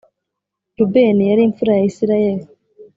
[0.77, 2.45] Rubeni yari imfura ya Isirayeli